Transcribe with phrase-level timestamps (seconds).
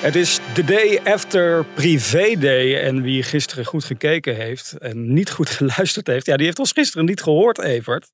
[0.00, 2.82] Het is de day after privé day.
[2.82, 6.72] En wie gisteren goed gekeken heeft en niet goed geluisterd heeft, ja, die heeft ons
[6.72, 8.10] gisteren niet gehoord, Evert.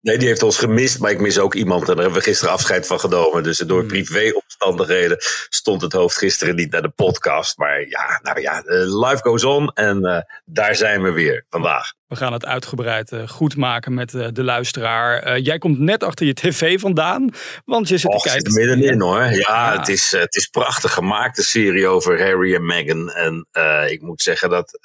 [0.00, 1.80] Nee, die heeft ons gemist, maar ik mis ook iemand.
[1.80, 3.42] En daar hebben we gisteren afscheid van genomen.
[3.42, 3.88] Dus door Hmm.
[3.88, 5.16] privéomstandigheden
[5.48, 7.58] stond het hoofd gisteren niet naar de podcast.
[7.58, 9.70] Maar ja, nou ja, eh, life goes on.
[9.74, 11.92] En eh, daar zijn we weer vandaag.
[12.08, 15.22] We gaan het uitgebreid eh, goed maken met eh, de luisteraar.
[15.22, 17.30] Eh, jij komt net achter je tv vandaan,
[17.64, 18.60] want je zit Och, te zit kijken.
[18.60, 19.22] er middenin hoor.
[19.22, 19.78] Ja, Ja.
[19.78, 23.10] Het, is, het is prachtig gemaakt, de serie over Harry en Meghan.
[23.10, 23.46] En
[23.90, 24.78] ik moet zeggen dat,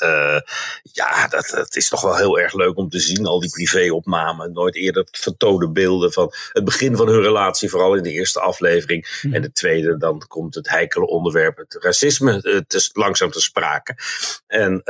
[0.91, 3.25] ja, dat, het is toch wel heel erg leuk om te zien.
[3.25, 4.51] Al die privéopnamen.
[4.51, 7.69] Nooit eerder vertoonde beelden van het begin van hun relatie.
[7.69, 9.19] Vooral in de eerste aflevering.
[9.21, 9.33] Mhm.
[9.33, 13.95] En de tweede, dan komt het heikele onderwerp, het racisme, eh, te, langzaam te sprake.
[14.47, 14.81] En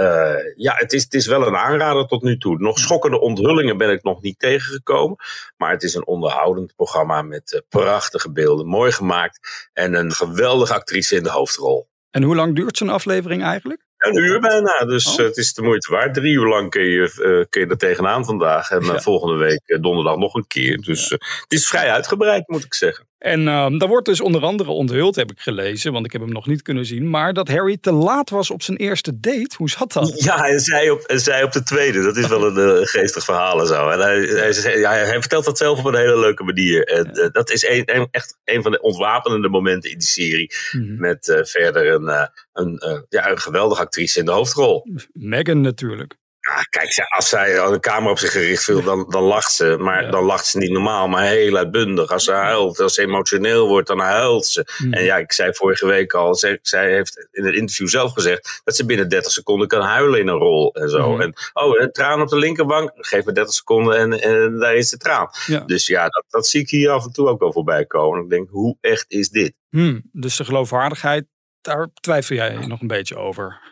[0.56, 2.58] ja, het is, het is wel een aanrader tot nu toe.
[2.58, 5.16] Nog schokkende onthullingen ben ik nog niet tegengekomen.
[5.58, 8.68] Maar het is een onderhoudend programma met eh, prachtige beelden.
[8.68, 9.70] Mooi gemaakt.
[9.74, 11.90] En een geweldige actrice in de hoofdrol.
[12.12, 13.86] En hoe lang duurt zo'n aflevering eigenlijk?
[13.98, 15.20] Een uur bijna, dus Oh.
[15.20, 16.14] eh, het is de moeite waard.
[16.14, 18.70] Drie uur lang kun je, eh, kun je er tegenaan vandaag.
[18.72, 20.78] En volgende week donderdag nog een keer.
[20.78, 23.10] Dus het is vrij uitgebreid, moet ik zeggen.
[23.22, 26.32] En ehm, daar wordt dus onder andere onthuld, heb ik gelezen, want ik heb hem
[26.32, 27.10] nog niet kunnen zien.
[27.10, 29.56] Maar dat Harry te laat was op zijn eerste date.
[29.58, 30.24] Hoe zat dat?
[30.24, 32.02] Ja, en zij op, en zij op de tweede.
[32.02, 33.90] Dat is wel een eh, geestig verhaal en zo.
[33.90, 36.84] En hij, hij, ja, hij vertelt dat zelf op een hele leuke manier.
[36.84, 40.52] En eh, dat is een, een- echt een van de ontwapenende momenten in die serie.
[40.72, 41.00] Mhm.
[41.00, 44.88] Met eh, verder een, een, ja, een geweldige actrice in de hoofdrol.
[45.14, 46.16] Meghan natuurlijk.
[46.56, 49.76] Ja, kijk, als zij een camera op zich gericht viel, dan, dan lacht ze.
[49.80, 50.12] Maar Ja.
[50.12, 52.12] dan lacht ze niet normaal, maar heel uitbundig.
[52.12, 54.66] Als ze huilt, als ze emotioneel wordt, dan huilt ze.
[54.78, 54.94] Mhm.
[54.94, 58.62] En ja, ik zei vorige week al, zij, zij heeft in het interview zelf gezegd
[58.64, 61.12] dat ze binnen 30 seconden kan huilen in een rol en zo.
[61.12, 61.22] Mhm.
[61.22, 64.90] En oh, een traan op de linkerbank, geef me 30 seconden en, en daar is
[64.90, 65.30] de traan.
[65.46, 65.60] Ja.
[65.60, 68.18] Dus ja, dat, dat zie ik hier af en toe ook wel voorbij komen.
[68.18, 69.54] En ik denk, hoe echt is dit?
[69.70, 71.26] Hmm, dus de geloofwaardigheid,
[71.62, 73.70] daar twijfel jij nog een beetje over.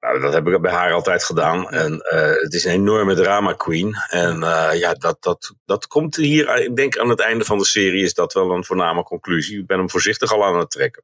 [0.00, 1.70] Nou, dat heb ik bij haar altijd gedaan.
[1.70, 3.96] En eh, het is een enorme drama queen.
[4.08, 7.64] En eh, ja, dat, dat, dat komt hier, ik denk aan het einde van de
[7.64, 9.58] serie is dat wel een voorname conclusie.
[9.58, 11.02] Ik ben hem voorzichtig al aan het trekken.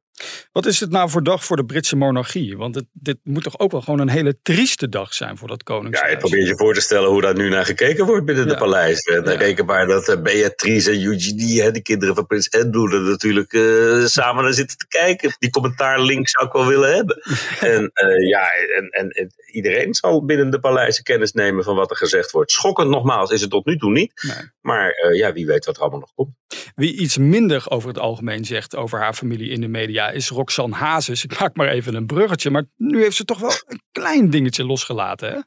[0.51, 2.57] Wat is het nou voor dag voor de Britse monarchie?
[2.57, 5.61] Want het, dit moet toch ook wel gewoon een hele trieste dag zijn voor dat
[5.65, 6.11] Ja, koningshuis.
[6.11, 8.51] je probeert je voor te stellen hoe daar nu naar gekeken wordt binnen Ja.
[8.53, 9.15] de paleizen.
[9.15, 9.31] En Ja.
[9.31, 9.37] ja.
[9.37, 13.53] reken maar dat eh, Beatrice en Eugenie, hè, de kinderen van prins Andrew, er natuurlijk
[13.53, 15.35] eh, samen naar zitten te kijken.
[15.39, 17.21] Die commentaarlink zou ik wel willen hebben.
[17.59, 21.89] en eh, ja, en, en, en iedereen zal binnen de paleizen kennis nemen van wat
[21.89, 22.51] er gezegd wordt.
[22.51, 24.21] Schokkend nogmaals is het tot nu toe niet.
[24.23, 24.51] Nee.
[24.61, 26.35] Maar ja, wie weet wat er allemaal nog komt.
[26.77, 30.75] Wie iets minder over het algemeen zegt over haar familie in de media is Roxanne
[30.75, 31.23] Hazes.
[31.23, 34.65] Ik maak maar even een bruggetje, maar nu heeft ze toch wel een klein dingetje
[34.65, 35.31] losgelaten.
[35.31, 35.39] Hè?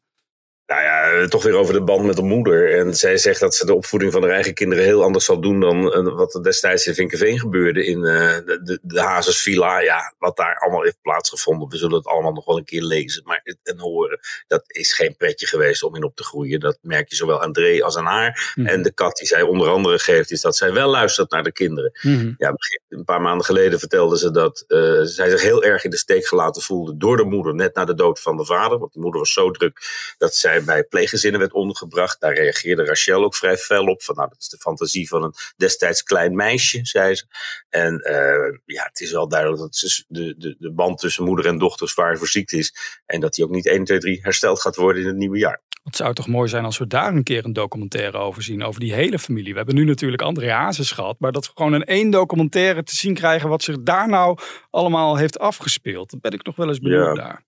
[1.11, 2.79] Ja, eh, toch weer over de band met de moeder.
[2.79, 5.61] En zij zegt dat ze de opvoeding van haar eigen kinderen heel anders zal doen
[5.61, 9.81] dan eh, wat er destijds in Vinkenveen gebeurde in eh, de, de, de Hazes Villa.
[9.81, 11.69] Ja, wat daar allemaal heeft plaatsgevonden.
[11.69, 14.19] We zullen het allemaal nog wel een keer lezen maar, en horen.
[14.47, 16.61] Dat is geen pretje geweest om in op te groeien.
[16.61, 18.53] Dat merk je zowel aan Dree als aan haar.
[18.55, 18.67] Mhm.
[18.67, 21.53] En de kat die zij onder andere geeft, is dat zij wel luistert naar de
[21.53, 21.93] kinderen.
[22.03, 22.33] Mhm.
[22.37, 22.55] Ja,
[22.89, 24.65] een paar maanden geleden vertelde ze dat
[25.03, 27.95] zij zich heel erg in de steek gelaten voelde door de moeder, net na de
[27.95, 28.79] dood van de vader.
[28.79, 29.81] Want die moeder was zo druk
[30.19, 32.21] dat zij bij pleeggezinnen werd ondergebracht.
[32.21, 34.03] Daar reageerde Rachel ook vrij fel op.
[34.03, 37.25] Van, nou, dat is de fantasie van een destijds klein meisje, zei ze.
[37.69, 41.59] En eh, ja, het is wel duidelijk dat de, de, de band tussen moeder en
[41.59, 42.75] dochter zwaar verziekt is.
[43.07, 45.61] En dat die ook niet 1, 2, 3 hersteld gaat worden in het nieuwe jaar.
[45.85, 48.63] Het zou toch mooi zijn als we daar een keer een documentaire over zien.
[48.65, 49.51] Over die hele familie.
[49.51, 51.17] We hebben nu natuurlijk André Hazes gehad.
[51.19, 53.49] Maar dat we gewoon in één documentaire te zien krijgen.
[53.49, 54.39] wat zich daar nou
[54.71, 56.11] allemaal heeft afgespeeld.
[56.11, 57.23] Dat ben ik nog wel eens benieuwd Ja.
[57.23, 57.45] naar.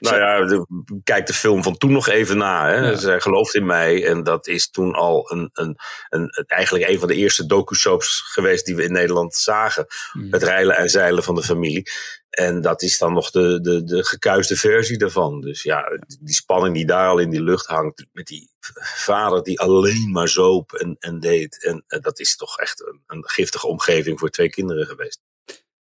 [0.00, 2.68] Nou ja, de- kijk de film van toen nog even na.
[2.68, 2.76] Hè.
[2.76, 2.96] Ja.
[2.96, 4.06] Zij gelooft in mij.
[4.06, 5.76] En dat is toen al een, een,
[6.08, 9.86] een, eigenlijk een van de eerste docu-soaps geweest die we in Nederland zagen.
[10.12, 10.32] Hmm.
[10.32, 11.90] Het reilen en zeilen van de familie.
[12.30, 15.40] En dat is dan nog de, de, de gekuiste versie daarvan.
[15.40, 15.84] Dus ja,
[16.20, 18.06] die spanning die daar al in die lucht hangt.
[18.12, 18.50] Met die
[18.80, 21.64] vader die alleen maar zoop en, en deed.
[21.64, 25.20] En eh, dat is toch echt een, een giftige omgeving voor twee kinderen geweest.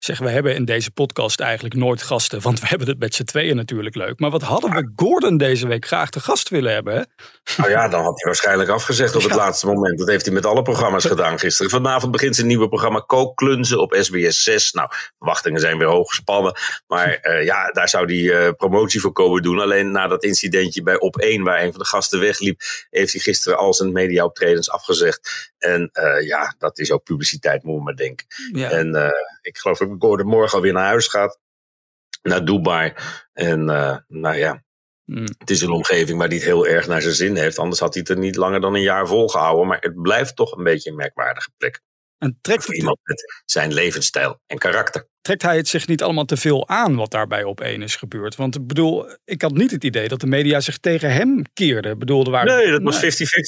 [0.03, 3.23] Zeg, we hebben in deze podcast eigenlijk nooit gasten, want we hebben het met z'n
[3.23, 4.19] tweeën natuurlijk leuk.
[4.19, 6.93] Maar wat hadden we Gordon deze week graag te gast willen hebben?
[6.95, 7.01] Hè?
[7.57, 9.99] Nou ja, dan had hij waarschijnlijk afgezegd op het laatste moment.
[9.99, 11.71] Dat heeft hij met alle programma's gedaan gisteren.
[11.71, 14.71] Vanavond begint zijn nieuwe programma Kookklunzen op SBS 6.
[14.71, 16.55] Nou, verwachtingen zijn weer hoog gespannen.
[16.87, 19.59] Maar uh, ja, daar zou hij uh, promotie voor komen doen.
[19.59, 23.21] Alleen na dat incidentje bij Op 1, waar een van de gasten wegliep, heeft hij
[23.21, 25.51] gisteren al zijn mediaoptredens afgezegd.
[25.57, 28.25] En uh, ja, dat is ook publiciteit, moet maar denken.
[28.51, 28.69] Ja.
[28.69, 29.13] En
[29.45, 31.39] ik geloof dat Gordon morgen alweer naar huis gaat.
[32.21, 32.93] Naar Dubai.
[33.33, 33.65] En
[34.07, 34.63] nou ja,
[35.05, 35.25] Mm.
[35.37, 37.59] Het is een omgeving waar hij het heel erg naar zijn zin heeft.
[37.59, 39.67] Anders had hij het er niet langer dan een jaar volgehouden.
[39.67, 41.81] Maar het blijft toch een beetje een merkwaardige plek.
[42.17, 46.25] En trekt Voor iemand met zijn levensstijl en karakter trekt hij het zich niet allemaal
[46.25, 48.35] te veel aan wat daarbij op één is gebeurd?
[48.35, 51.97] Want ik bedoel, ik had niet het idee dat de media zich tegen hem keerde.
[51.97, 52.45] Bedoelde waar...
[52.45, 53.05] Nee, dat was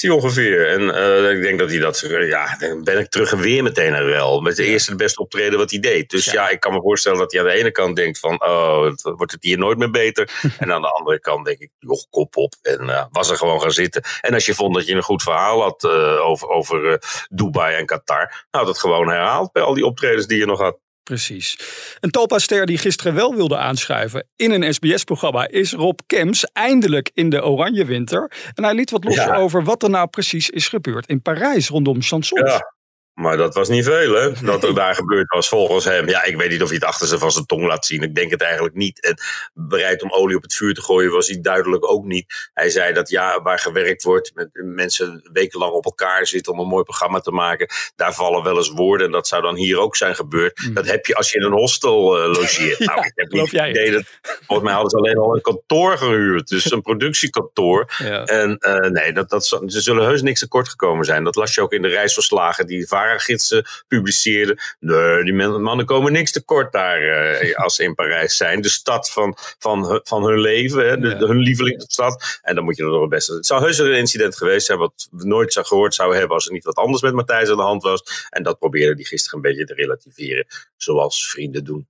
[0.09, 0.69] 50-50 ongeveer.
[0.69, 3.93] En uh, ik denk dat hij dat, ja, dan ben ik terug en weer meteen
[3.93, 4.41] er wel.
[4.41, 6.09] Met de eerste de beste optreden wat hij deed.
[6.09, 6.31] Dus ja.
[6.33, 6.49] ja.
[6.49, 9.43] ik kan me voorstellen dat hij aan de ene kant denkt van, oh, wordt het
[9.43, 10.29] hier nooit meer beter.
[10.59, 12.53] en aan de andere kant denk ik, joh, kop op.
[12.61, 14.03] En uh, was er gewoon gaan zitten.
[14.21, 16.99] En als je vond dat je een goed verhaal had uh, over, over
[17.29, 20.83] Dubai en Qatar, nou dat gewoon herhaald bij al die optredens die je nog had.
[21.05, 21.59] Precies.
[21.99, 27.29] Een topperster die gisteren wel wilde aanschuiven in een SBS-programma is Rob Kems, eindelijk in
[27.29, 28.31] de Oranje Winter.
[28.53, 29.35] En hij liet wat los ja.
[29.35, 32.51] over wat er nou precies is gebeurd in Parijs rondom chansons.
[32.51, 32.74] Ja.
[33.15, 34.31] Maar dat was niet veel, hè?
[34.51, 36.09] Dat er daar gebeurd was volgens hem.
[36.09, 38.01] Ja, ik weet niet of hij het achter ze van zijn tong laat zien.
[38.01, 39.01] Ik denk het eigenlijk niet.
[39.01, 39.17] En
[39.53, 42.49] bereid om olie op het vuur te gooien was hij duidelijk ook niet.
[42.53, 46.67] Hij zei dat ja, waar gewerkt wordt, met mensen wekenlang op elkaar zitten om een
[46.67, 47.67] mooi programma te maken.
[47.95, 49.05] Daar vallen wel eens woorden.
[49.05, 50.65] En dat zou dan hier ook zijn gebeurd.
[50.67, 50.73] Mm.
[50.73, 52.77] Dat heb je als je in een hostel uh, logeert.
[52.77, 54.03] ja, nou, ik heb niet het idee dat.
[54.21, 56.47] Volgens mij hadden ze alleen al een kantoor gehuurd.
[56.47, 57.93] Dus een productiekantoor.
[57.97, 58.23] Ja.
[58.23, 61.23] En uh, nee, dat, dat, ze zullen heus niks tekort gekomen zijn.
[61.23, 62.87] Dat las je ook in de reisverslagen die
[63.19, 64.59] gidsen publiceerden.
[64.79, 68.61] Nee, die mannen komen niks tekort daar uh, als ze in Parijs zijn.
[68.61, 71.17] De stad van, van, van hun leven, hè, de, ja.
[71.17, 72.39] hun lievelingsstad.
[72.41, 73.33] En dan moet je er nog het beste.
[73.33, 76.47] Het zou heus een incident geweest zijn wat we nooit zou gehoord zouden hebben als
[76.47, 78.27] er niet wat anders met Matthijs aan de hand was.
[78.29, 80.45] En dat probeerde die gisteren een beetje te relativeren,
[80.77, 81.87] zoals vrienden doen.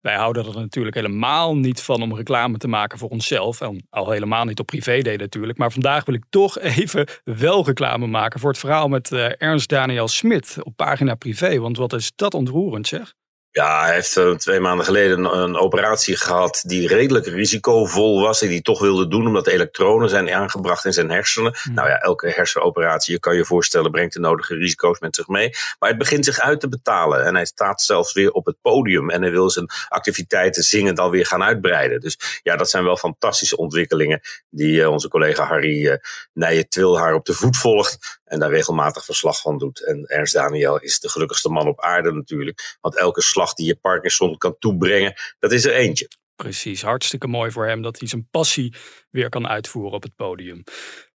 [0.00, 3.60] Wij houden er natuurlijk helemaal niet van om reclame te maken voor onszelf.
[3.60, 5.58] En al helemaal niet op privé natuurlijk.
[5.58, 9.68] Maar vandaag wil ik toch even wel reclame maken voor het verhaal met uh, Ernst
[9.68, 11.58] Daniel Smit op pagina privé.
[11.58, 13.14] Want wat is dat ontroerend zeg.
[13.50, 18.42] Ja, hij heeft uh, twee maanden geleden een, een, operatie gehad die redelijk risicovol was.
[18.42, 21.56] En die toch wilde doen omdat de elektronen zijn aangebracht in zijn hersenen.
[21.64, 21.74] Mm.
[21.74, 25.50] Nou ja, elke hersenoperatie, je kan je voorstellen, brengt de nodige risico's met zich mee.
[25.78, 27.24] Maar het begint zich uit te betalen.
[27.24, 29.10] En hij staat zelfs weer op het podium.
[29.10, 32.00] En hij wil zijn activiteiten zingend alweer gaan uitbreiden.
[32.00, 35.94] Dus ja, dat zijn wel fantastische ontwikkelingen die uh, onze collega Harry uh,
[36.32, 38.18] Nijen-Twilhaar op de voet volgt.
[38.24, 39.84] En daar regelmatig verslag van doet.
[39.84, 42.76] En Ernst Daniel is de gelukkigste man op aarde natuurlijk.
[42.80, 46.08] Want elke slag die je Parkinson kan toebrengen, dat is er eentje.
[46.36, 48.74] Precies, hartstikke mooi voor hem dat hij zijn passie
[49.10, 50.64] weer kan uitvoeren op het podium.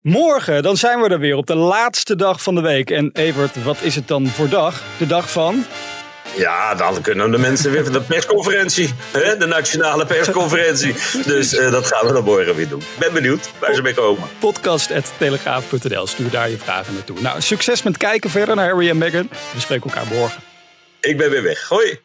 [0.00, 2.90] Morgen, dan zijn we er weer op de laatste dag van de week.
[2.90, 4.82] En Evert, wat is het dan voor dag?
[4.98, 5.64] De dag van?
[6.36, 8.90] Ja, dan kunnen de mensen weer van de persconferentie.
[9.12, 9.36] Hè?
[9.36, 10.94] De nationale persconferentie.
[11.24, 12.82] Dus uh, dat gaan we dan morgen weer doen.
[12.98, 14.28] Ben benieuwd waar ze mee komen.
[14.38, 16.06] Podcast.telegraaf.nl.
[16.06, 17.20] Stuur daar je vragen naartoe.
[17.20, 19.28] Nou, succes met kijken verder naar Harry en Meghan.
[19.54, 20.49] We spreken elkaar morgen.
[21.00, 21.68] Ik ben weer weg.
[21.68, 21.98] Hoi.